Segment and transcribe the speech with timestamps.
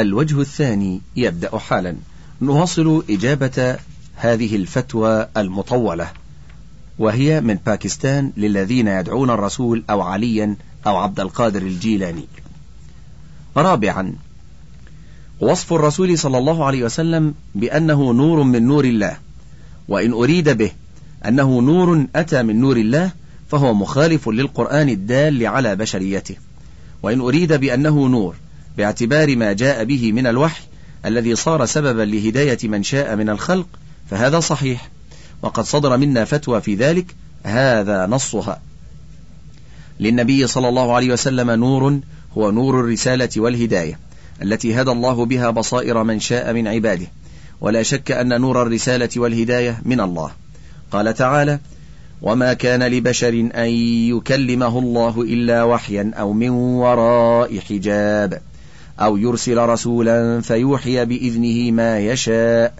[0.00, 1.96] الوجه الثاني يبدأ حالا.
[2.42, 3.76] نواصل إجابة
[4.16, 6.08] هذه الفتوى المطولة.
[6.98, 10.56] وهي من باكستان للذين يدعون الرسول أو عليا
[10.86, 12.24] أو عبد القادر الجيلاني.
[13.56, 14.12] رابعا
[15.40, 19.16] وصف الرسول صلى الله عليه وسلم بأنه نور من نور الله.
[19.88, 20.70] وإن أريد به
[21.26, 23.10] أنه نور أتى من نور الله
[23.48, 26.36] فهو مخالف للقرآن الدال على بشريته.
[27.02, 28.34] وإن أريد بأنه نور
[28.76, 30.62] باعتبار ما جاء به من الوحي
[31.06, 33.66] الذي صار سببا لهداية من شاء من الخلق
[34.10, 34.88] فهذا صحيح.
[35.42, 38.60] وقد صدر منا فتوى في ذلك هذا نصها.
[40.00, 42.00] للنبي صلى الله عليه وسلم نور
[42.38, 43.98] هو نور الرسالة والهداية
[44.42, 47.06] التي هدى الله بها بصائر من شاء من عباده.
[47.60, 50.30] ولا شك أن نور الرسالة والهداية من الله.
[50.90, 51.58] قال تعالى
[52.22, 53.68] وما كان لبشر أن
[54.16, 58.40] يكلمه الله إلا وحيا أو من وراء حجاب
[59.00, 62.74] أو يرسل رسولا فيوحي بإذنه ما يشاء.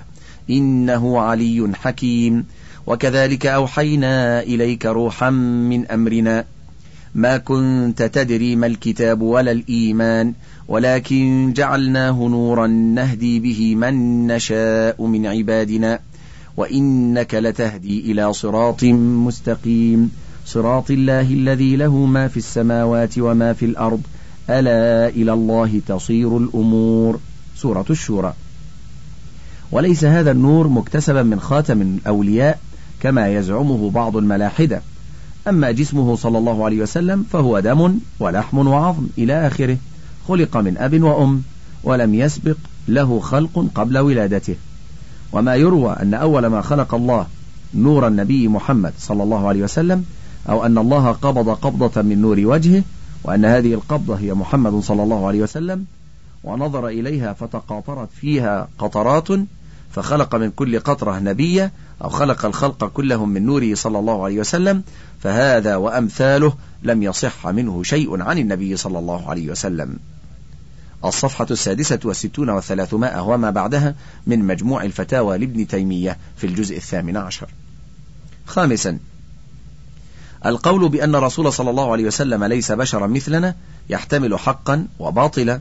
[0.50, 2.44] إنه علي حكيم.
[2.86, 6.44] وكذلك أوحينا إليك روحا من أمرنا.
[7.14, 10.32] ما كنت تدري ما الكتاب ولا الإيمان
[10.68, 15.98] ولكن جعلناه نورا نهدي به من نشاء من عبادنا.
[16.56, 20.10] وإنك لتهدي إلى صراط مستقيم.
[20.46, 24.00] صراط الله الذي له ما في السماوات وما في الأرض
[24.50, 27.18] ألا إلى الله تصير الأمور.
[27.56, 28.34] سورة الشورى.
[29.72, 32.58] وليس هذا النور مكتسبا من خاتم الأولياء
[33.00, 34.82] كما يزعمه بعض الملاحدة.
[35.48, 39.76] أما جسمه صلى الله عليه وسلم فهو دم ولحم وعظم إلى آخره.
[40.28, 41.42] خلق من أب وأم
[41.84, 42.56] ولم يسبق
[42.88, 44.54] له خلق قبل ولادته.
[45.32, 47.26] وما يروى أن أول ما خلق الله
[47.74, 50.04] نور النبي محمد صلى الله عليه وسلم
[50.48, 52.82] أو أن الله قبض قبضة من نور وجهه
[53.26, 55.86] وأن هذه القبضة هي محمد صلى الله عليه وسلم
[56.44, 59.28] ونظر إليها فتقاطرت فيها قطرات
[59.92, 61.70] فخلق من كل قطرة نبيا
[62.04, 64.82] أو خلق الخلق كلهم من نوره صلى الله عليه وسلم
[65.20, 69.98] فهذا وأمثاله لم يصح منه شيء عن النبي صلى الله عليه وسلم.
[71.04, 73.94] الصفحة السادسة والستون والثلاثمائة وما بعدها
[74.26, 77.48] من مجموع الفتاوى لابن تيمية في الجزء الثامن عشر.
[78.46, 78.98] خامسا
[80.46, 83.54] القول بأن الرسول صلى الله عليه وسلم ليس بشرا مثلنا
[83.88, 85.60] يحتمل حقا وباطلا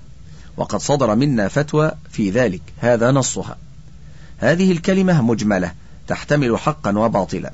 [0.57, 2.61] وقد صدر منا فتوى في ذلك.
[2.77, 3.57] هذا نصها.
[4.37, 5.71] هذه الكلمة مجملة
[6.07, 7.53] تحتمل حقا وباطلا.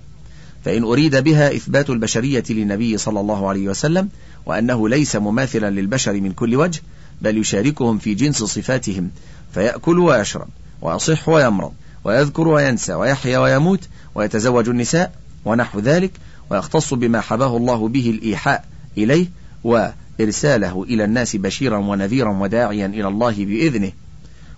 [0.65, 4.09] فإن أريد بها إثبات البشرية للنبي صلى الله عليه وسلم
[4.45, 6.81] وأنه ليس مماثلا للبشر من كل وجه
[7.21, 9.11] بل يشاركهم في جنس صفاتهم
[9.53, 10.47] فيأكل ويشرب
[10.81, 15.11] ويصح ويمرض ويذكر وينسى ويحيا ويموت ويتزوج النساء
[15.45, 16.11] ونحو ذلك.
[16.51, 18.65] ويختص بما حباه الله به الإيحاء
[18.97, 19.27] إليه
[19.63, 23.91] وإرساله إلى الناس بشيرا ونذيرا وداعيا إلى الله بإذنه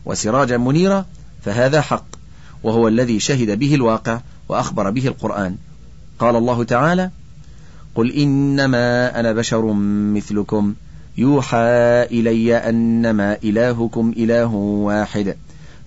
[0.05, 1.05] وسراجا منيرا
[1.45, 2.05] فهذا حق
[2.63, 5.55] وهو الذي شهد به الواقع وأخبر به القرآن.
[6.19, 7.09] قال الله تعالى
[7.95, 9.73] قل إنما أنا بشر
[10.13, 10.73] مثلكم
[11.17, 11.57] يوحى
[12.11, 15.35] إلي أنما إلهكم إله واحد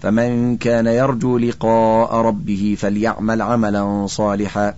[0.02, 4.74] فمن كان يرجو لقاء ربه فليعمل عملا صالحا.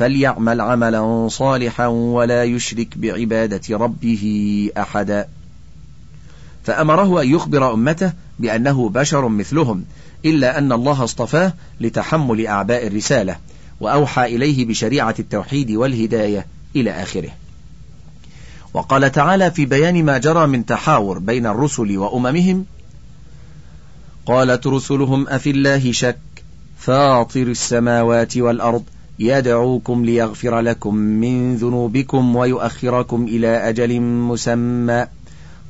[0.00, 4.24] فليعمل عملا صالحا ولا يشرك بعبادة ربه
[4.78, 5.28] أحدا.
[6.64, 9.84] فأمره أن يخبر أمته بأنه بشر مثلهم
[10.24, 13.36] إلا أن الله اصطفاه لتحمل أعباء الرسالة
[13.80, 16.46] وأوحى إليه بشريعة التوحيد والهداية
[16.76, 17.30] إلى آخره.
[18.74, 22.66] وقال تعالى في بيان ما جرى من تحاور بين الرسل وأممهم
[24.26, 26.18] قالت رسلهم أفي الله شك
[26.78, 28.84] فاطر السماوات والأرض
[29.20, 35.06] يدعوكم ليغفر لكم من ذنوبكم ويؤخركم إلى أجل مسمى.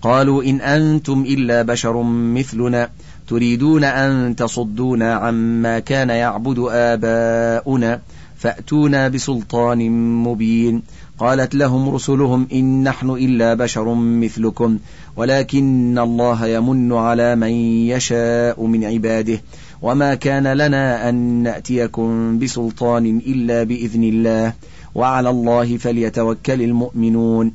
[0.02, 2.88] قالوا إن أنتم إلا بشر مثلنا.
[3.28, 8.00] تريدون أن تصدونا عما كان يعبد آباؤنا.
[8.38, 9.90] فأتونا بسلطان
[10.22, 10.82] مبين.
[11.18, 14.78] قالت لهم رسلهم إن نحن إلا بشر مثلكم.
[15.16, 17.50] ولكن الله يمن على من
[17.92, 19.40] يشاء من عباده.
[19.82, 24.52] وما كان لنا أن نأتيكم بسلطان إلا بإذن الله
[24.94, 27.52] وعلى الله فليتوكل المؤمنون.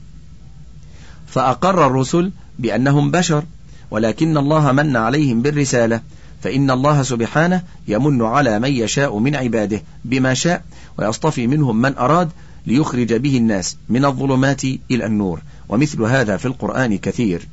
[1.27, 3.43] فأقر الرسل بأنهم بشر
[3.91, 6.01] ولكن الله من عليهم بالرسالة.
[6.43, 10.63] فإن الله سبحانه يمن على من يشاء من عباده بما شاء
[10.97, 12.29] ويصطفي منهم من أراد
[12.67, 15.41] ليخرج به الناس من الظلمات إلى النور.
[15.69, 17.47] ومثل هذا في القرآن كثير.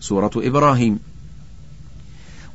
[0.00, 0.98] سورة إبراهيم.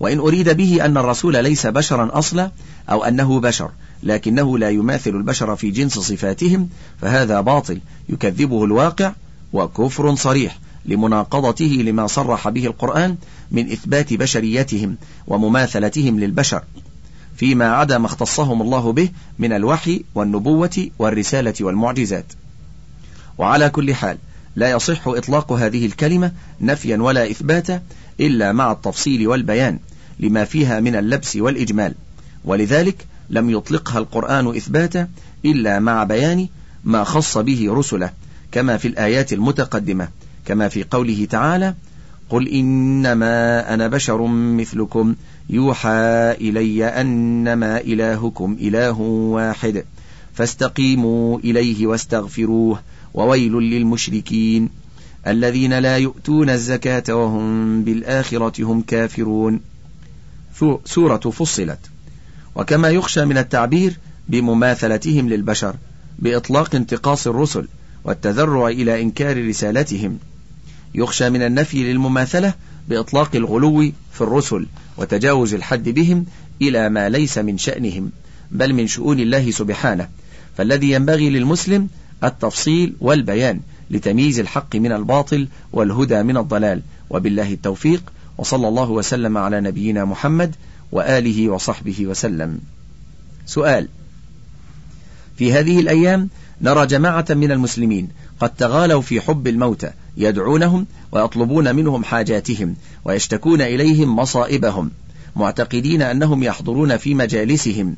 [0.02, 2.52] وإن أريد به أن الرسول ليس بشرا أصلا
[2.90, 3.72] أو أنه بشر
[4.04, 6.70] لكنه لا يماثل البشر في جنس صفاتهم
[7.02, 9.14] فهذا باطل يكذبه الواقع
[9.54, 13.16] وكفر صريح لمناقضته لما صرح به القرآن
[13.52, 14.96] من إثبات بشريتهم
[15.28, 16.64] ومماثلتهم للبشر
[17.36, 19.10] فيما عدا ما اختصهم الله به
[19.40, 22.26] من الوحي والنبوة والرسالة والمعجزات.
[23.38, 24.18] وعلى كل حال
[24.56, 26.32] لا يصح إطلاق هذه الكلمة
[26.62, 27.82] نفيا ولا إثباتا
[28.20, 29.80] إلا مع التفصيل والبيان.
[30.22, 31.94] لما فيها من اللبس والإجمال.
[32.46, 35.08] ولذلك لم يطلقها القرآن إثباتا
[35.46, 36.48] إلا مع بيان
[36.84, 38.10] ما خص به رسله
[38.52, 40.08] كما في الآيات المتقدمة
[40.46, 41.76] كما في قوله تعالى
[42.30, 45.16] قل إنما أنا بشر مثلكم
[45.50, 49.84] يوحى إلي أنما إلهكم إله واحد
[50.34, 52.80] فاستقيموا إليه واستغفروه
[53.14, 54.70] وويل للمشركين
[55.28, 59.60] الذين لا يؤتون الزكاة وهم بالآخرة هم كافرون.
[60.86, 61.80] سورة فصلت.
[62.56, 63.98] وكما يخشى من التعبير
[64.30, 65.76] بمماثلتهم للبشر
[66.20, 67.68] بإطلاق انتقاص الرسل
[68.04, 70.18] والتذرع إلى إنكار رسالتهم.
[70.96, 72.54] يخشى من النفي للمماثلة
[72.90, 74.66] بإطلاق الغلو في الرسل
[74.98, 76.26] وتجاوز الحد بهم
[76.62, 78.12] إلى ما ليس من شأنهم
[78.52, 80.08] بل من شؤون الله سبحانه.
[80.58, 81.88] فالذي ينبغي للمسلم
[82.24, 83.60] التفصيل والبيان
[83.92, 86.82] لتمييز الحق من الباطل والهدى من الضلال.
[87.10, 88.04] وبالله التوفيق.
[88.38, 90.56] وصلى الله وسلم على نبينا محمد
[90.92, 92.60] وآله وصحبه وسلم.
[93.46, 93.88] سؤال.
[95.38, 96.30] في هذه الأيام
[96.62, 102.76] نرى جماعة من المسلمين قد تغالوا في حب الموتى يدعونهم ويطلبون منهم حاجاتهم
[103.06, 104.92] ويشتكون إليهم مصائبهم
[105.36, 107.96] معتقدين أنهم يحضرون في مجالسهم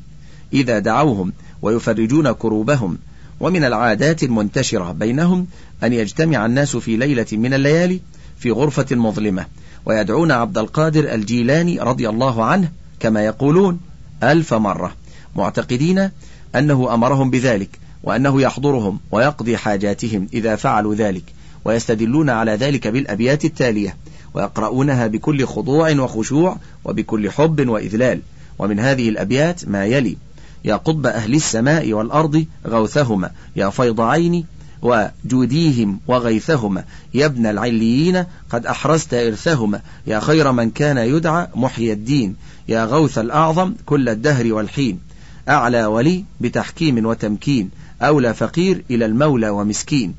[0.52, 1.32] إذا دعوهم
[1.62, 2.98] ويفرجون كروبهم
[3.40, 5.46] ومن العادات المنتشرة بينهم
[5.84, 8.00] أن يجتمع الناس في ليلة من الليالي
[8.38, 9.46] في غرفة مظلمة.
[9.86, 12.68] ويدعون عبد القادر الجيلاني رضي الله عنه
[13.00, 13.80] كما يقولون
[14.22, 14.92] ألف مرة
[15.36, 16.10] معتقدين
[16.54, 21.24] أنه أمرهم بذلك وأنه يحضرهم ويقضي حاجاتهم إذا فعلوا ذلك
[21.64, 23.96] ويستدلون على ذلك بالأبيات التالية
[24.34, 28.20] ويقرؤونها بكل خضوع وخشوع وبكل حب وإذلال.
[28.58, 30.16] ومن هذه الأبيات ما يلي
[30.64, 34.46] يا قطب أهل السماء والأرض غوثهما يا فيض عيني
[34.84, 36.84] وجوديهم وغيثهما.
[37.14, 39.80] يا ابن العليين قد أحرزت إرثهما.
[40.06, 42.36] يا خير من كان يدعى محيي الدين.
[42.68, 45.00] يا غوث الأعظم كل الدهر والحين.
[45.48, 47.70] أعلى ولي بتحكيم وتمكين.
[48.02, 50.14] أولى فقير إلى المولى ومسكين.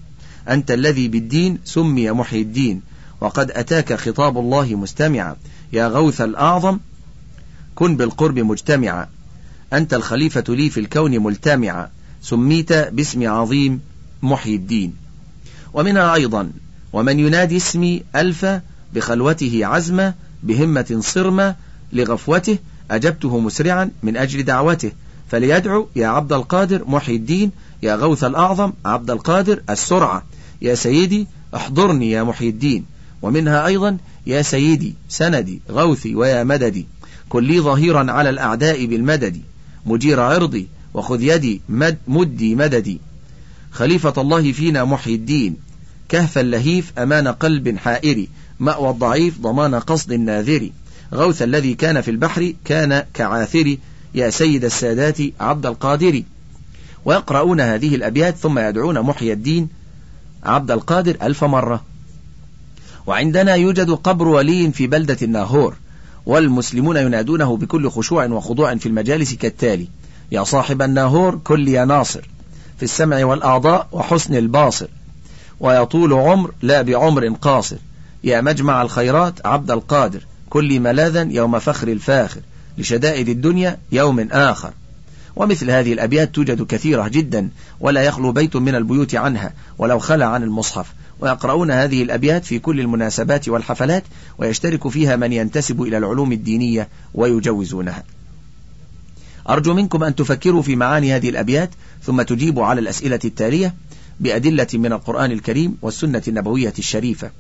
[0.50, 2.82] أنت الذي بالدين سمي محيي الدين.
[3.22, 5.36] وقد أتاك خطاب الله مستمعا.
[5.74, 6.80] يا غوث الأعظم
[7.76, 9.08] كن بالقرب مجتمعا.
[9.74, 11.90] أنت الخليفة لي في الكون ملتمعا.
[12.22, 13.82] سميت باسم عظيم
[14.24, 14.94] محيي الدين.
[15.74, 16.52] ومنها أيضا
[16.94, 18.46] ومن ينادي اسمي ألف
[18.94, 20.14] بخلوته عزمة
[20.44, 21.56] بهمة صرمة
[21.94, 22.58] لغفوته
[22.92, 24.92] أجبته مسرعا من أجل دعوته.
[25.32, 27.52] فليدعو يا عبد القادر محي الدين
[27.84, 30.26] يا غوث الأعظم عبد القادر السرعة.
[30.62, 32.86] يا سيدي احضرني يا محي الدين.
[33.22, 33.98] ومنها أيضا
[34.28, 36.88] يا سيدي سندي غوثي ويا مددي.
[37.30, 39.42] كن لي ظهيرا على الأعداء بالمدد.
[39.86, 43.00] مجير عرضي وخذ يدي مد مدي مددي.
[43.76, 45.58] خليفة الله فينا محي الدين.
[46.10, 48.28] كهف اللهيف أمان قلب حائر.
[48.60, 50.70] مأوى الضعيف ضمان قصد الناذر.
[51.14, 53.78] غوث الذي كان في البحر كان كعاثر.
[54.14, 56.24] يا سيد السادات عبد القادر.
[57.06, 59.70] ويقرؤون هذه الأبيات ثم يدعون محي الدين
[60.44, 61.84] عبد القادر ألف مرة.
[63.08, 65.76] وعندنا يوجد قبر ولي في بلدة الناهور.
[66.26, 69.88] والمسلمون ينادونه بكل خشوع وخضوع في المجالس كالتالي.
[70.32, 72.35] يا صاحب الناهور كل يا ناصر.
[72.78, 74.88] في السمع والأعضاء وحسن الباصر.
[75.60, 77.78] ويطول عمر لا بعمر قاصر.
[78.24, 82.42] يا مجمع الخيرات عبد القادر كل ملاذا يوم فخر الفاخر
[82.78, 84.74] لشدائد الدنيا يوم آخر.
[85.36, 90.44] ومثل هذه الأبيات توجد كثيرة جدا ولا يخلو بيت من البيوت عنها ولو خلى عن
[90.44, 90.94] المصحف.
[91.20, 94.04] ويقرؤون هذه الأبيات في كل المناسبات والحفلات
[94.38, 98.04] ويشترك فيها من ينتسب إلى العلوم الدينية ويجوزونها.
[99.50, 101.70] أرجو منكم أن تفكروا في معاني هذه الأبيات
[102.04, 103.74] ثم تجيبوا على الأسئلة التالية
[104.20, 107.32] بأدلة من القرآن الكريم والسنة النبوية الشريفة.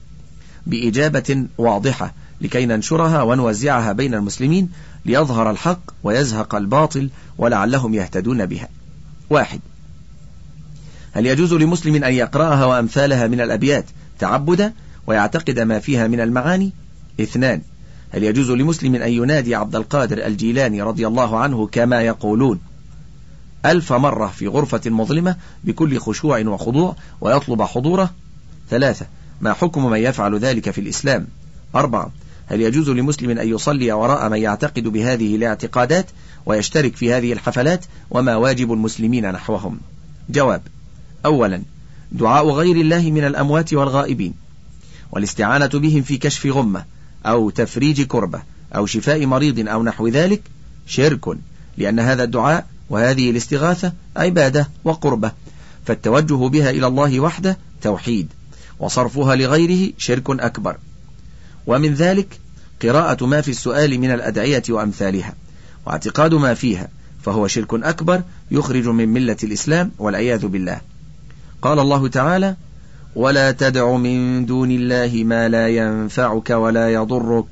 [0.65, 4.69] بإجابة واضحة لكي ننشرها ونوزعها بين المسلمين
[5.05, 8.69] ليظهر الحق ويزهق الباطل ولعلهم يهتدون بها.
[9.29, 9.59] واحد.
[11.13, 13.85] هل يجوز لمسلم أن يقرأها وأمثالها من الأبيات
[14.19, 14.73] تعبدا
[15.07, 16.73] ويعتقد ما فيها من المعاني؟
[17.21, 17.61] اثنان.
[18.15, 22.59] هل يجوز لمسلم أن ينادي عبد القادر الجيلاني رضي الله عنه كما يقولون؟
[23.65, 28.09] ألف مرة في غرفة مظلمة بكل خشوع وخضوع ويطلب حضوره؟
[28.69, 29.05] ثلاثة
[29.41, 31.27] ما حكم من يفعل ذلك في الإسلام؟
[31.75, 32.11] أربعة
[32.45, 36.05] هل يجوز لمسلم أن يصلي وراء من يعتقد بهذه الاعتقادات
[36.45, 39.79] ويشترك في هذه الحفلات وما واجب المسلمين نحوهم؟
[40.29, 40.61] جواب
[41.25, 41.61] أولا
[42.11, 44.33] دعاء غير الله من الأموات والغائبين
[45.11, 46.94] والاستعانة بهم في كشف غمة
[47.25, 48.41] أو تفريج كربة
[48.75, 50.41] أو شفاء مريض أو نحو ذلك
[50.87, 51.37] شرك
[51.77, 55.31] لأن هذا الدعاء وهذه الاستغاثة عبادة وقربة
[55.85, 58.27] فالتوجه بها إلى الله وحده توحيد
[58.79, 60.77] وصرفها لغيره شرك أكبر.
[61.67, 62.39] ومن ذلك
[62.81, 65.33] قراءة ما في السؤال من الأدعية وأمثالها
[65.85, 66.87] واعتقاد ما فيها
[67.23, 70.81] فهو شرك أكبر يخرج من ملة الإسلام والعياذ بالله.
[71.61, 72.55] قال الله تعالى
[73.15, 77.45] ولا تدع من دون الله ما لا ينفعك ولا يضرك.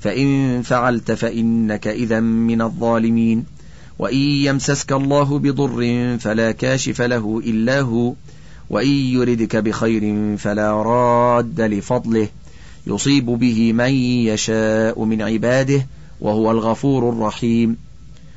[0.00, 3.44] فإن فعلت فإنك إذا من الظالمين.
[3.98, 8.12] وإن يمسسك الله بضر فلا كاشف له إلا هو.
[8.70, 12.28] وإن يردك بخير فلا راد لفضله.
[12.86, 13.92] يصيب به من
[14.30, 15.86] يشاء من عباده
[16.20, 17.76] وهو الغفور الرحيم.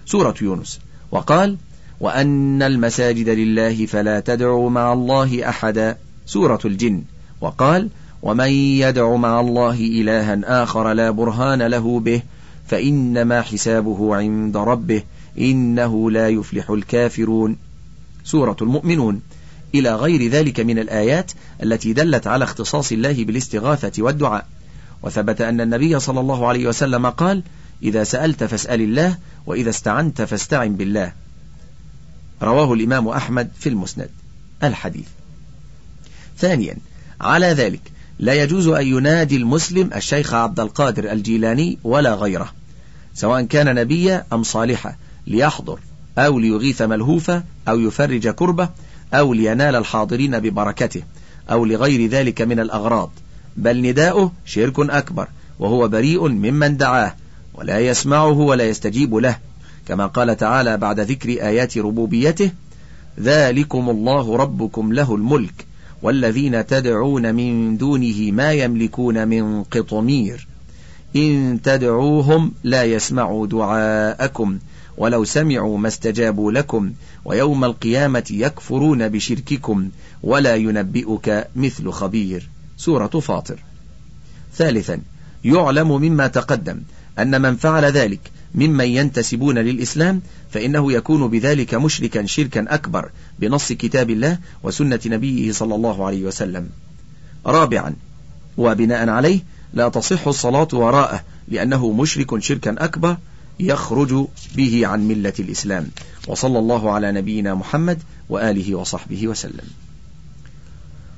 [0.05, 0.79] سورة يونس.
[1.11, 1.57] وقال
[1.99, 5.97] وأن المساجد لله فلا تدعوا مع الله أحدا.
[6.29, 7.03] سورة الجن.
[7.41, 7.89] وقال
[8.21, 12.21] ومن يدع مع الله إلها آخر لا برهان له به
[12.67, 15.03] فإنما حسابه عند ربه
[15.39, 17.57] إنه لا يفلح الكافرون.
[18.23, 19.21] سورة المؤمنون.
[19.75, 21.31] إلى غير ذلك من الآيات
[21.63, 24.47] التي دلت على اختصاص الله بالاستغاثة والدعاء.
[25.03, 27.43] وثبت أن النبي صلى الله عليه وسلم قال
[27.83, 31.11] إذا سألت فاسأل الله وإذا استعنت فاستعن بالله.
[32.41, 34.09] رواه الإمام أحمد في المسند
[34.63, 35.07] الحديث.
[36.39, 36.77] ثانيا.
[37.21, 37.81] على ذلك
[38.19, 42.53] لا يجوز أن ينادي المسلم الشيخ عبد القادر الجيلاني ولا غيره
[43.13, 44.95] سواء كان نبيا أم صالحا
[45.27, 45.79] ليحضر
[46.17, 48.69] أو ليغيث ملهوفة أو يفرج كربة
[49.13, 51.01] أو لينال الحاضرين ببركته
[51.51, 53.11] أو لغير ذلك من الأغراض.
[53.57, 55.27] بل نداؤه شرك أكبر
[55.59, 57.15] وهو بريء ممن دعاه
[57.53, 59.37] ولا يسمعه ولا يستجيب له.
[59.87, 62.51] كما قال تعالى بعد ذكر آيات ربوبيته
[63.19, 65.65] ذلكم الله ربكم له الملك
[66.01, 70.47] والذين تدعون من دونه ما يملكون من قطمير.
[71.15, 74.59] إن تدعوهم لا يسمعوا دعاءكم
[74.97, 76.91] ولو سمعوا ما استجابوا لكم
[77.25, 79.89] ويوم القيامة يكفرون بشرككم
[80.23, 82.49] ولا ينبئك مثل خبير.
[82.77, 83.59] سورة فاطر.
[84.55, 85.01] ثالثا
[85.43, 86.81] يعلم مما تقدم
[87.19, 88.19] أن من فعل ذلك
[88.55, 93.09] ممن ينتسبون للإسلام فإنه يكون بذلك مشركا شركا أكبر
[93.39, 96.69] بنص كتاب الله وسنة نبيه صلى الله عليه وسلم.
[97.45, 97.95] رابعا
[98.57, 99.39] وبناء عليه
[99.73, 103.17] لا تصح الصلاة وراءه لأنه مشرك شركا أكبر
[103.59, 105.87] يخرج به عن ملة الإسلام.
[106.27, 109.67] وصلى الله على نبينا محمد وآله وصحبه وسلم.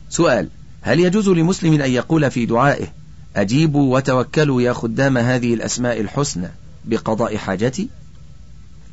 [0.10, 0.50] سؤال
[0.82, 2.88] هل يجوز لمسلم أن يقول في دعائه
[3.36, 6.48] أجيبوا وتوكلوا يا خدام هذه الأسماء الحسنى
[6.86, 7.90] بقضاء حاجتي؟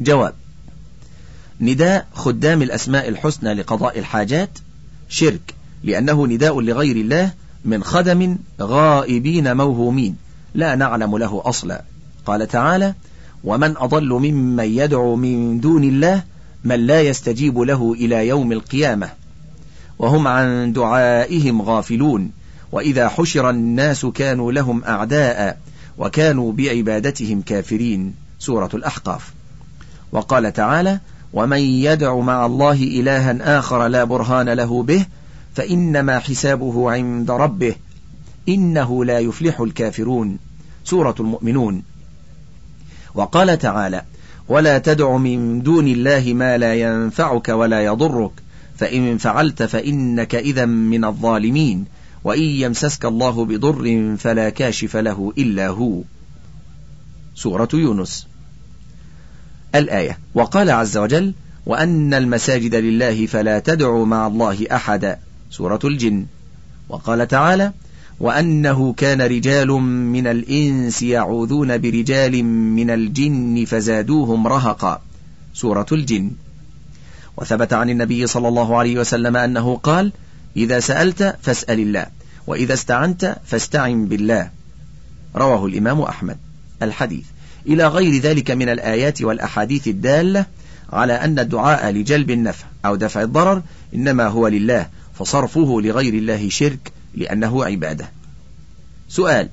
[0.01, 0.35] جواب
[1.61, 4.50] نداء خدام الأسماء الحسنى لقضاء الحاجات
[5.09, 7.33] شرك لأنه نداء لغير الله
[7.65, 10.17] من خدم غائبين موهومين
[10.55, 11.83] لا نعلم له أصلا.
[12.27, 12.95] قال تعالى
[13.45, 16.23] ومن أضل ممن يدعو من دون الله
[16.65, 19.11] من لا يستجيب له إلى يوم القيامة.
[19.99, 22.31] وهم عن دعائهم غافلون.
[22.73, 25.59] وإذا حشر الناس كانوا لهم أعداء
[25.99, 28.15] وكانوا بعبادتهم كافرين.
[28.38, 29.33] سورة الأحقاف.
[30.12, 31.00] وقال تعالى
[31.33, 35.07] ومن يدع مع الله إلها آخر لا برهان له به
[35.55, 37.75] فإنما حسابه عند ربه
[38.49, 40.39] إنه لا يفلح الكافرون
[40.85, 41.83] سورة المؤمنون.
[43.15, 44.03] وقال تعالى
[44.49, 48.31] ولا تدع من دون الله ما لا ينفعك ولا يضرك
[48.77, 51.85] فإن فعلت فإنك إذا من الظالمين
[52.25, 56.01] وإن يمسسك الله بضر فلا كاشف له إلا هو.
[57.35, 58.27] سورة يونس.
[59.75, 60.19] الآية.
[60.35, 61.35] وقال عز وجل
[61.67, 65.19] وأن المساجد لله فلا تدعوا مع الله أحدا
[65.51, 66.27] سورة الجن.
[66.89, 67.73] وقال تعالى
[68.21, 69.69] وأنه كان رجال
[70.13, 75.03] من الإنس يعوذون برجال من الجن فزادوهم رهقا.
[75.55, 76.31] سورة الجن.
[77.37, 80.13] وثبت عن النبي صلى الله عليه وسلم أنه قال
[80.57, 82.07] إذا سألت فاسأل الله
[82.47, 84.51] وإذا استعنت فاستعن بالله.
[85.37, 86.37] رواه الإمام أحمد.
[86.83, 87.25] الحديث.
[87.69, 90.47] إلى غير ذلك من الآيات والأحاديث الدالة
[90.93, 93.63] على أن الدعاء لجلب النفع أو دفع الضرر
[93.95, 98.11] إنما هو لله فصرفه لغير الله شرك لأنه عبادة.
[99.09, 99.49] سؤال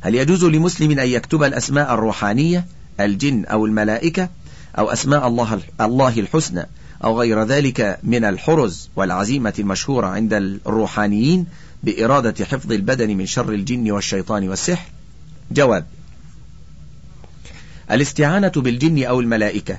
[0.00, 2.66] هل يجوز لمسلم أن يكتب الأسماء الروحانية
[3.00, 4.28] الجن أو الملائكة
[4.78, 6.66] أو أسماء الله الله الحسنى
[7.04, 11.46] أو غير ذلك من الحرز والعزيمة المشهورة عند الروحانيين
[11.82, 14.86] بإرادة حفظ البدن من شر الجن والشيطان والسحر؟
[15.50, 15.86] جواب
[17.90, 19.78] الاستعانة بالجن أو الملائكة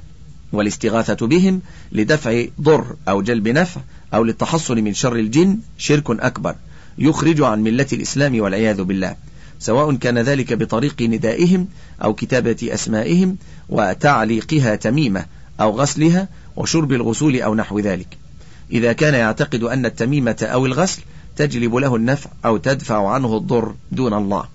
[0.54, 3.82] والاستغاثة بهم لدفع ضر أو جلب نفع
[4.14, 6.56] أو للتحصن من شر الجن شرك أكبر
[6.98, 9.16] يخرج عن ملة الإسلام والعياذ بالله.
[9.60, 11.68] سواء كان ذلك بطريق ندائهم
[12.04, 13.38] أو كتابة أسمائهم
[13.70, 15.26] وتعليقها تميمة
[15.60, 18.08] أو غسلها وشرب الغسول أو نحو ذلك.
[18.72, 21.02] إذا كان يعتقد أن التميمة أو الغسل
[21.36, 24.46] تجلب له النفع أو تدفع عنه الضر دون الله.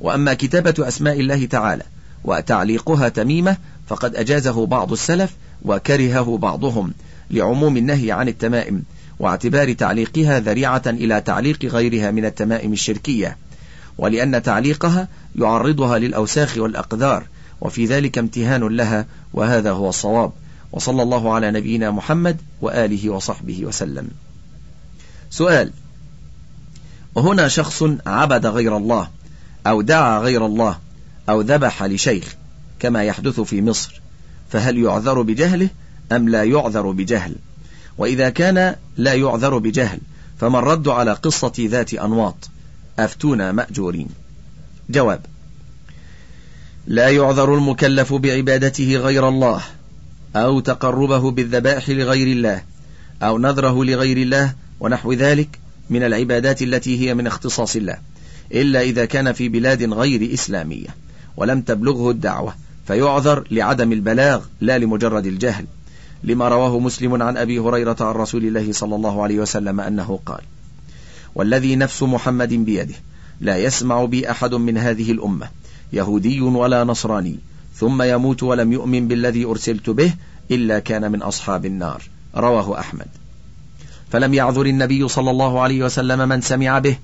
[0.00, 1.82] وأما كتابة أسماء الله تعالى
[2.24, 3.56] وتعليقها تميمة
[3.88, 6.92] فقد أجازه بعض السلف وكرهه بعضهم
[7.30, 8.82] لعموم النهي عن التمائم
[9.18, 13.36] واعتبار تعليقها ذريعة إلى تعليق غيرها من التمائم الشركية
[13.98, 17.24] ولأن تعليقها يعرضها للأوساخ والأقدار
[17.60, 20.32] وفي ذلك امتهان لها وهذا هو الصواب.
[20.72, 24.08] وصلى الله على نبينا محمد وآله وصحبه وسلم.
[25.30, 25.72] سؤال
[27.14, 29.08] وهنا شخص عبد غير الله
[29.66, 30.78] أو دعا غير الله
[31.28, 32.36] أو ذبح لشيخ
[32.78, 34.00] كما يحدث في مصر
[34.50, 35.68] فهل يعذر بجهله
[36.12, 37.34] أم لا يعذر بجهل؟
[37.98, 39.98] وإذا كان لا يعذر بجهل
[40.40, 42.50] فما الرد على قصة ذات أنواط؟
[42.98, 44.08] أفتونا مأجورين.
[44.90, 45.20] جواب
[46.86, 49.62] لا يعذر المكلف بعبادته غير الله
[50.36, 52.62] أو تقربه بالذبائح لغير الله
[53.22, 55.58] أو نذره لغير الله ونحو ذلك
[55.90, 57.98] من العبادات التي هي من اختصاص الله
[58.52, 60.88] إلا إذا كان في بلاد غير إسلامية.
[61.40, 62.54] ولم تبلغه الدعوة
[62.86, 65.64] فيعذر لعدم البلاغ لا لمجرد الجهل
[66.24, 70.40] لما رواه مسلم عن أبي هريرة عن رسول الله صلى الله عليه وسلم أنه قال
[71.34, 72.94] والذي نفس محمد بيده
[73.40, 75.48] لا يسمع بي أحد من هذه الأمة
[75.92, 77.38] يهودي ولا نصراني
[77.76, 80.14] ثم يموت ولم يؤمن بالذي أرسلت به
[80.50, 82.02] إلا كان من أصحاب النار
[82.36, 83.06] رواه أحمد.
[84.12, 86.96] فلم يعذر النبي صلى الله عليه وسلم من سمع به.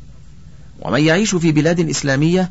[0.80, 2.50] ومن يعيش في بلاد إسلامية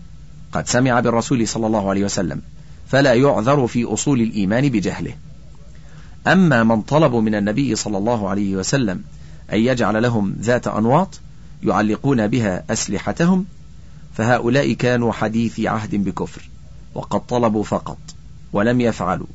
[0.55, 2.41] قد سمع بالرسول صلى الله عليه وسلم
[2.87, 5.13] فلا يعذر في أصول الإيمان بجهله.
[6.27, 9.03] أما من طلبوا من النبي صلى الله عليه وسلم
[9.53, 11.19] أن يجعل لهم ذات أنواط
[11.63, 13.45] يعلقون بها أسلحتهم
[14.13, 16.49] فهؤلاء كانوا حديثي عهد بكفر
[16.93, 17.97] وقد طلبوا فقط
[18.53, 19.27] ولم يفعلوا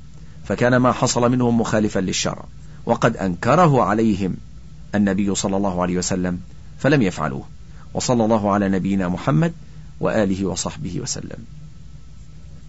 [0.44, 2.44] فكان ما حصل منهم مخالفا للشرع
[2.86, 4.36] وقد أنكره عليهم
[4.94, 6.40] النبي صلى الله عليه وسلم
[6.78, 7.44] فلم يفعلوه.
[7.94, 9.52] وصلى الله على نبينا محمد
[10.00, 11.38] وآله وصحبه وسلم.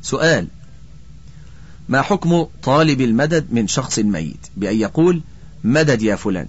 [0.01, 0.47] سؤال
[1.89, 5.21] ما حكم طالب المدد من شخص ميت؟ بأن يقول
[5.63, 6.47] مدد يا فلان.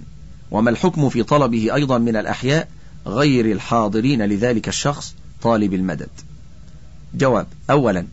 [0.51, 2.69] وما الحكم في طلبه أيضا من الأحياء
[3.07, 6.09] غير الحاضرين لذلك الشخص طالب المدد؟
[7.13, 8.05] جواب أولا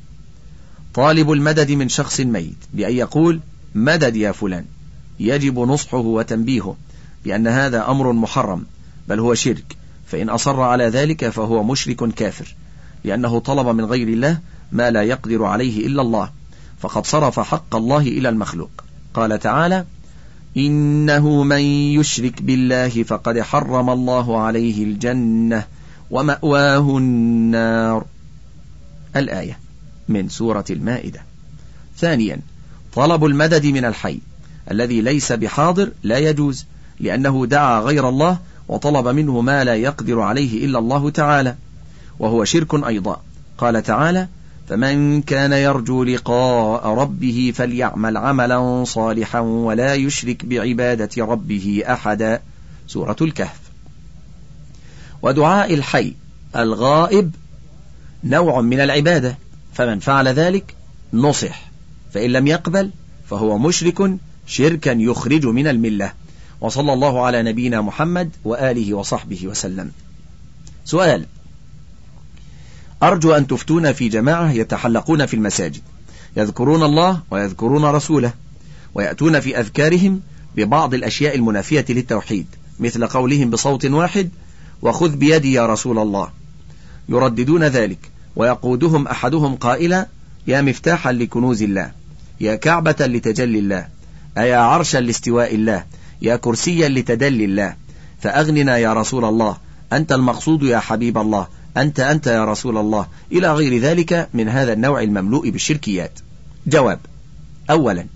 [0.94, 2.56] طالب المدد من شخص ميت.
[2.74, 3.40] بأن يقول
[3.74, 4.64] مدد يا فلان.
[5.20, 6.76] يجب نصحه وتنبيهه
[7.24, 8.66] بأن هذا أمر محرم
[9.08, 9.76] بل هو شرك.
[10.06, 12.54] فإن أصر على ذلك فهو مشرك كافر.
[13.04, 14.38] لأنه طلب من غير الله
[14.72, 16.30] ما لا يقدر عليه إلا الله
[16.80, 18.70] فقد صرف حق الله إلى المخلوق.
[19.14, 19.84] قال تعالى
[20.56, 25.64] إنه من يشرك بالله فقد حرم الله عليه الجنة
[26.10, 28.04] ومأواه النار.
[29.16, 29.58] الآية
[30.08, 31.22] من سورة المائدة.
[31.96, 32.40] ثانيا
[32.94, 34.18] طلب المدد من الحي
[34.70, 36.64] الذي ليس بحاضر لا يجوز
[37.00, 41.56] لأنه دعا غير الله وطلب منه ما لا يقدر عليه إلا الله تعالى.
[42.20, 43.22] وهو شرك أيضا.
[43.58, 44.28] قال تعالى
[44.68, 52.40] فمن كان يرجو لقاء ربه فليعمل عملا صالحا ولا يشرك بعبادة ربه أحدا.
[52.86, 53.60] سورة الكهف.
[55.22, 56.14] ودعاء الحي
[56.56, 57.34] الغائب
[58.24, 59.38] نوع من العبادة.
[59.74, 60.74] فمن فعل ذلك
[61.12, 61.70] نصح
[62.12, 62.90] فإن لم يقبل
[63.30, 66.12] فهو مشرك شركا يخرج من الملة.
[66.60, 69.90] وصلى الله على نبينا محمد وآله وصحبه وسلم.
[70.84, 71.26] سؤال
[73.02, 75.82] أرجو أن تفتون في جماعة يتحلقون في المساجد
[76.36, 78.32] يذكرون الله ويذكرون رسوله
[78.94, 80.20] ويأتون في أذكارهم
[80.56, 82.46] ببعض الأشياء المنافية للتوحيد
[82.80, 84.30] مثل قولهم بصوت واحد
[84.82, 86.28] وخذ بيدي يا رسول الله
[87.08, 87.98] يرددون ذلك
[88.36, 90.06] ويقودهم أحدهم قائلا
[90.46, 91.92] يا مفتاحا لكنوز الله
[92.40, 93.88] يا كعبة لتجلي الله
[94.38, 95.84] أيا عرشا لاستواء الله
[96.22, 97.76] يا كرسيا لتدلي الله
[98.20, 99.56] فأغننا يا رسول الله
[99.92, 103.06] أنت المقصود يا حبيب الله أنت أنت يا رسول الله.
[103.32, 106.18] إلى غير ذلك من هذا النوع المملوء بالشركيات.
[106.66, 106.98] جواب.
[107.70, 108.06] أولا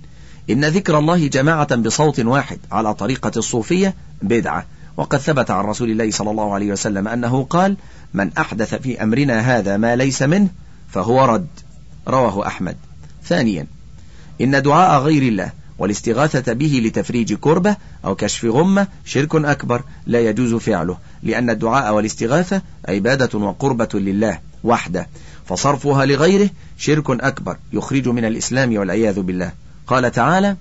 [0.51, 4.67] إن ذكر الله جماعة بصوت واحد على طريقة الصوفية بدعة.
[4.97, 7.77] وقد ثبت عن رسول الله صلى الله عليه وسلم أنه قال
[8.15, 10.49] من أحدث في أمرنا هذا ما ليس منه
[10.91, 11.47] فهو رد.
[12.09, 12.77] رواه أحمد.
[13.25, 13.67] ثانيا
[14.41, 20.55] إن دعاء غير الله والاستغاثة به لتفريج كربة أو كشف غمة شرك أكبر لا يجوز
[20.55, 25.09] فعله لأن الدعاء والاستغاثة عبادة وقربة لله وحده
[25.47, 29.53] فصرفها لغيره شرك أكبر يخرج من الإسلام والعياذ بالله.
[29.87, 30.57] قال تعالى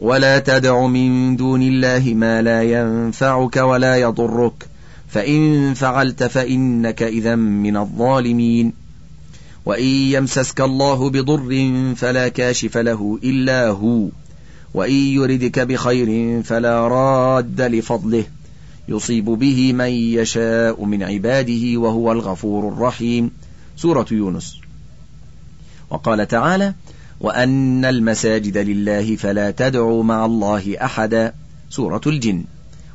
[0.00, 4.68] ولا تدع من دون الله ما لا ينفعك ولا يضرك
[5.08, 8.72] فإن فعلت فإنك إذا من الظالمين.
[9.68, 14.08] وإن يمسسك الله بضر فلا كاشف له إلا هو
[14.74, 18.24] وإن يردك بخير فلا راد لفضله
[18.88, 23.30] يصيب به من يشاء من عباده وهو الغفور الرحيم.
[23.76, 24.56] سورة يونس.
[25.90, 26.74] وقال تعالى
[27.20, 31.32] وأن المساجد لله فلا تدعوا مع الله أحدا.
[31.70, 32.44] سورة الجن.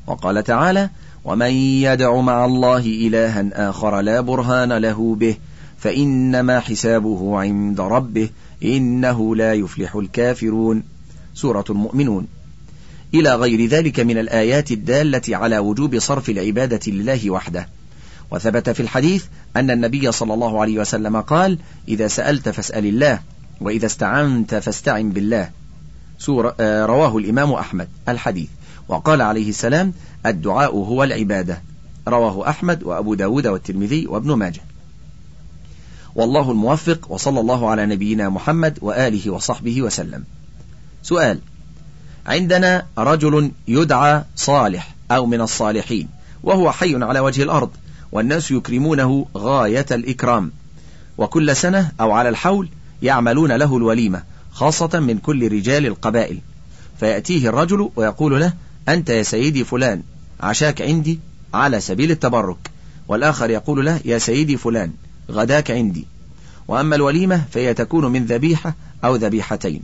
[0.08, 0.90] وقال تعالى
[1.26, 1.52] ومن
[1.86, 5.38] يدع مع الله إلها آخر لا برهان له به
[5.84, 8.30] فإنما حسابه عند ربه
[8.64, 10.84] إنه لا يفلح الكافرون.
[11.34, 12.28] سورة المؤمنون.
[13.14, 17.68] إلى غير ذلك من الآيات الدالة على وجوب صرف العبادة لله وحده.
[18.32, 23.20] وثبت في الحديث أن النبي صلى الله عليه وسلم قال إذا سألت فاسأل الله
[23.62, 25.50] وإذا استعنت فاستعن بالله.
[26.20, 28.50] سورة آه رواه الإمام أحمد الحديث.
[28.88, 29.94] وقال عليه السلام
[30.26, 31.62] الدعاء هو العبادة.
[32.08, 34.62] رواه أحمد وأبو داود والترمذي وابن ماجه.
[36.16, 40.24] والله الموفق وصلى الله على نبينا محمد وآله وصحبه وسلم.
[41.04, 41.40] سؤال
[42.26, 46.08] عندنا رجل يدعى صالح أو من الصالحين
[46.44, 47.70] وهو حي على وجه الأرض
[48.12, 50.52] والناس يكرمونه غاية الإكرام.
[51.18, 52.70] وكل سنة أو على الحول
[53.02, 56.40] يعملون له الوليمة خاصة من كل رجال القبائل.
[57.00, 58.54] فيأتيه الرجل ويقول له
[58.90, 60.04] أنت يا سيدي فلان
[60.40, 61.20] عشاك عندي
[61.54, 62.72] على سبيل التبرك.
[63.08, 64.92] والآخر يقول له يا سيدي فلان.
[65.32, 66.08] غداك عندي.
[66.68, 69.84] وأما الوليمة فهي تكون من ذبيحة أو ذبيحتين.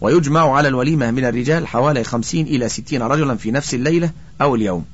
[0.00, 4.84] ويجمع على الوليمة من الرجال حوالي خمسين إلى ستين رجلا في نفس الليلة أو اليوم.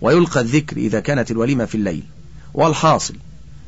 [0.00, 2.02] ويلقى الذكر إذا كانت الوليمة في الليل.
[2.54, 3.14] والحاصل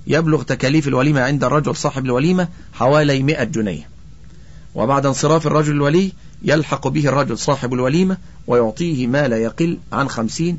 [0.07, 3.88] يبلغ تكاليف الوليمة عند الرجل صاحب الوليمة حوالي مئة جنيه.
[4.74, 10.59] وبعد انصراف الرجل الولي يلحق به الرجل صاحب الوليمة ويعطيه ما لا يقل عن خمسين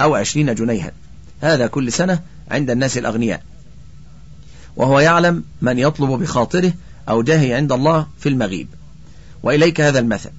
[0.00, 0.92] أو عشرين جنيها.
[1.40, 3.42] هذا كل سنة عند الناس الأغنياء.
[4.76, 6.72] وهو يعلم من يطلب بخاطره
[7.08, 8.68] أو جاهه عند الله في المغيب.
[9.42, 10.30] وإليك هذا المثل.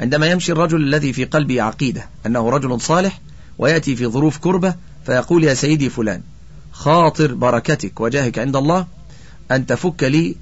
[0.00, 3.20] عندما يمشي الرجل الذي في قلبه عقيدة أنه رجل صالح
[3.58, 4.74] ويأتي في ظروف كربة
[5.06, 6.22] فيقول يا سيدي فلان
[6.72, 8.86] خاطر بركتك وجاهك عند الله
[9.50, 10.36] أن تفك لي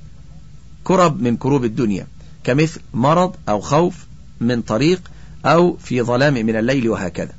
[0.85, 2.07] كرب من كروب الدنيا
[2.45, 3.95] كمثل مرض أو خوف
[4.41, 5.11] من طريق
[5.47, 7.33] أو في ظلام من الليل وهكذا.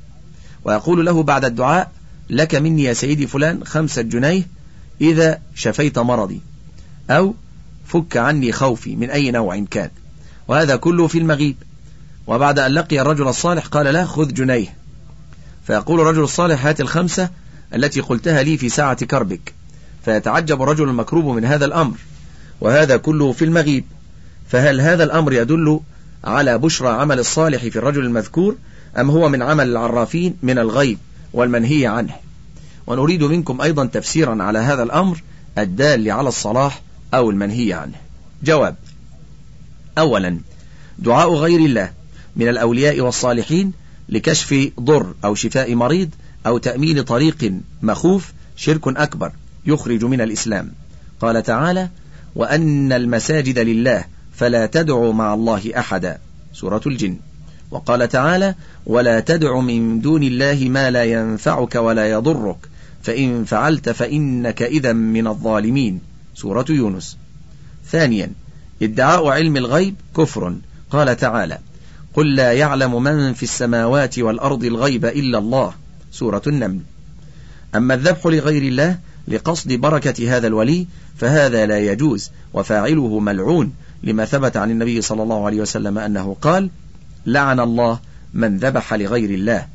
[0.64, 1.92] ويقول له بعد الدعاء
[2.30, 4.46] لك مني يا سيدي فلان خمسة جنيه
[5.00, 6.40] إذا شفيت مرضي
[7.10, 7.34] أو
[7.86, 9.90] فك عني خوفي من أي نوع كان.
[10.48, 11.56] وهذا كله في المغيب.
[12.26, 14.74] وبعد أن لقي الرجل الصالح قال له خذ جنيه.
[15.66, 17.30] فيقول الرجل الصالح هات الخمسة
[17.74, 19.54] التي قلتها لي في ساعة كربك.
[20.04, 21.96] فيتعجب الرجل المكروب من هذا الأمر.
[22.60, 23.84] وهذا كله في المغيب.
[24.48, 25.80] فهل هذا الأمر يدل
[26.24, 28.56] على بشرى عمل الصالح في الرجل المذكور
[28.98, 30.98] أم هو من عمل العرافين من الغيب
[31.32, 32.14] والمنهي عنه؟
[32.90, 35.22] ونريد منكم أيضا تفسيرا على هذا الأمر
[35.58, 36.82] الدال على الصلاح
[37.14, 37.94] أو المنهي عنه.
[38.42, 38.76] جواب
[39.98, 40.38] أولا
[40.98, 41.90] دعاء غير الله
[42.36, 43.72] من الأولياء والصالحين
[44.08, 46.10] لكشف ضر أو شفاء مريض
[46.46, 49.32] أو تأمين طريق مخوف شرك أكبر
[49.66, 50.72] يخرج من الإسلام.
[51.20, 51.88] قال تعالى
[52.34, 56.18] وأن المساجد لله فلا تدعوا مع الله أحدا.
[56.54, 57.16] سورة الجن.
[57.70, 58.54] وقال تعالى
[58.86, 62.69] ولا تدع من دون الله ما لا ينفعك ولا يضرك.
[63.02, 66.00] فإن فعلت فإنك إذا من الظالمين.
[66.34, 67.16] سورة يونس.
[67.90, 68.32] ثانيا
[68.82, 70.56] ادعاء علم الغيب كفر.
[70.90, 71.58] قال تعالى
[72.14, 75.74] قل لا يعلم من في السماوات والأرض الغيب إلا الله.
[76.12, 76.80] سورة النمل.
[77.74, 80.86] أما الذبح لغير الله لقصد بركة هذا الولي
[81.18, 86.70] فهذا لا يجوز وفاعله ملعون لما ثبت عن النبي صلى الله عليه وسلم أنه قال
[87.26, 87.98] لعن الله
[88.34, 89.66] من ذبح لغير الله.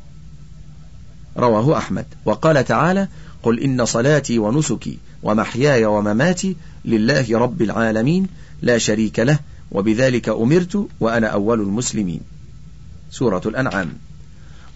[1.38, 2.06] رواه أحمد.
[2.24, 3.08] وقال تعالى
[3.42, 8.26] قل إن صلاتي ونسكي ومحياي ومماتي لله رب العالمين
[8.62, 9.38] لا شريك له
[9.72, 12.20] وبذلك أمرت وأنا أول المسلمين.
[13.10, 13.88] سورة الأنعام.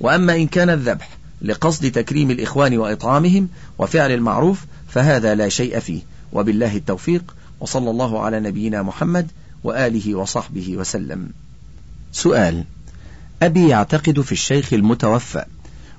[0.01, 1.11] وأما إن كان الذبح
[1.43, 6.01] لقصد تكريم الإخوان وإطعامهم وفعل المعروف فهذا لا شيء فيه.
[6.33, 9.31] وبالله التوفيق وصلى الله على نبينا محمد
[9.65, 11.31] وآله وصحبه وسلم.
[12.13, 12.65] سؤال
[13.43, 15.45] أبي يعتقد في الشيخ المتوفى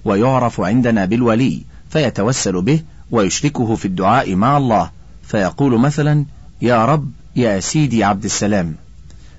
[0.05, 4.89] ويعرف عندنا بالولي فيتوسل به ويشركه في الدعاء مع الله.
[5.23, 6.25] فيقول مثلا
[6.61, 8.75] يا رب يا سيدي عبد السلام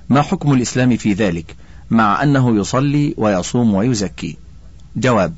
[0.09, 1.57] ما حكم الإسلام في ذلك؟
[1.91, 4.37] مع أنه يصلي ويصوم ويزكي.
[4.97, 5.35] جواب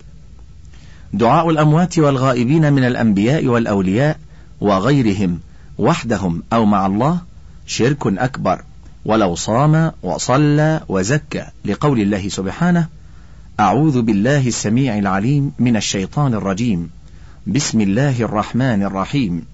[1.12, 4.18] دعاء الأموات والغائبين من الأنبياء والأولياء
[4.60, 5.40] وغيرهم
[5.78, 7.18] وحدهم أو مع الله
[7.66, 8.62] شرك أكبر
[9.04, 12.88] ولو صام وصلى وزكى لقول الله سبحانه
[13.60, 16.90] أعوذ بالله السميع العليم من الشيطان الرجيم.
[17.46, 19.46] بسم الله الرحمن الرحيم.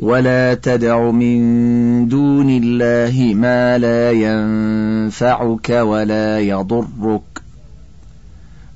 [0.00, 7.22] ولا تدع من دون الله ما لا ينفعك ولا يضرك.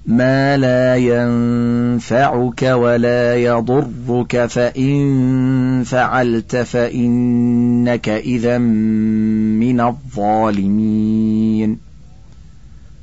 [0.06, 11.78] ما لا ينفعك ولا يضرك فإن فعلت فإنك إذا من الظالمين.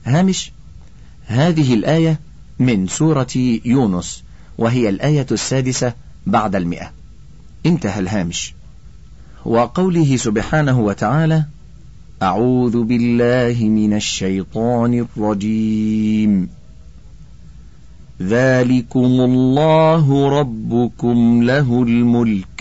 [0.06, 0.52] هامش
[1.30, 2.20] هذه الآية
[2.60, 3.28] من سورة
[3.66, 4.24] يونس
[4.58, 5.94] وهي الآية السادسة
[6.28, 6.92] بعد المئة.
[7.66, 8.54] انتهى الهامش.
[9.46, 11.46] وقوله سبحانه وتعالى
[12.22, 16.50] أعوذ بالله من الشيطان الرجيم.
[18.22, 22.59] ذلكم الله ربكم له الملك.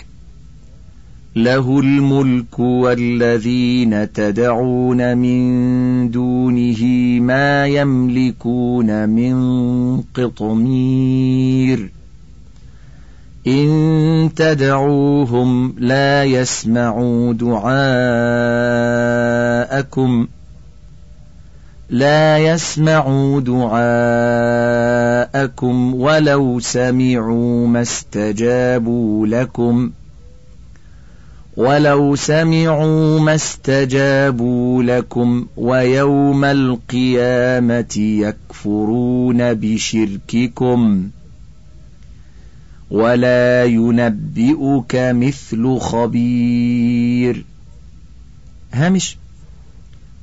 [1.35, 6.83] له الملك والذين تدعون من دونه
[7.19, 11.89] ما يملكون من قطمير.
[13.47, 17.69] إن تدعوهم لا يسمعوا دعاءكم.
[21.89, 23.41] لا يسمعوا
[25.31, 29.91] دعاءكم ولو سمعوا ما استجابوا لكم.
[31.59, 41.09] ولو سمعوا ما استجابوا لكم ويوم القيامة يكفرون بشرككم
[42.91, 47.45] ولا ينبئك مثل خبير.
[48.73, 49.17] هامش.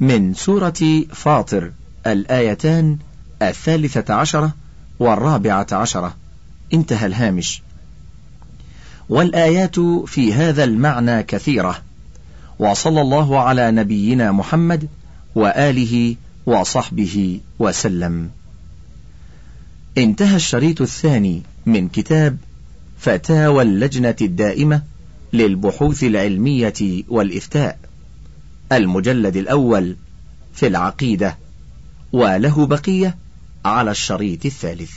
[0.01, 1.73] من سورة فاطر
[2.07, 2.99] الآيتان
[3.43, 4.55] الثالثة عشرة
[4.99, 6.15] والرابعة عشرة.
[6.75, 7.63] انتهى الهامش.
[9.09, 11.83] والآيات في هذا المعنى كثيرة.
[12.59, 14.89] وصلى الله على نبينا محمد
[15.35, 16.17] وآله
[16.47, 18.31] وصحبه وسلم.
[19.99, 22.37] انتهى الشريط الثاني من كتاب
[22.99, 24.83] فتاوى اللجنة الدائمة
[25.33, 27.79] للبحوث العلمية والإفتاء.
[28.73, 29.97] المجلد الأول
[30.55, 31.37] في العقيدة
[32.13, 33.17] وله بقية
[33.65, 34.97] على الشريط الثالث.